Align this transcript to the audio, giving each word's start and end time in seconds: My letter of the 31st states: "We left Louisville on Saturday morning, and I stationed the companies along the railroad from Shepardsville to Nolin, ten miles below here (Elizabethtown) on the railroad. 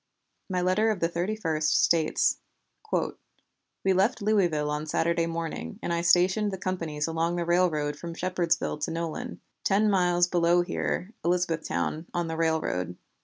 My 0.49 0.61
letter 0.61 0.89
of 0.89 0.99
the 0.99 1.07
31st 1.07 1.61
states: 1.75 2.37
"We 3.83 3.93
left 3.93 4.19
Louisville 4.19 4.71
on 4.71 4.87
Saturday 4.87 5.27
morning, 5.27 5.77
and 5.83 5.93
I 5.93 6.01
stationed 6.01 6.51
the 6.51 6.57
companies 6.57 7.05
along 7.05 7.35
the 7.35 7.45
railroad 7.45 7.95
from 7.95 8.15
Shepardsville 8.15 8.79
to 8.85 8.89
Nolin, 8.91 9.41
ten 9.63 9.91
miles 9.91 10.27
below 10.27 10.61
here 10.63 11.13
(Elizabethtown) 11.23 12.07
on 12.15 12.27
the 12.27 12.35
railroad. 12.35 12.97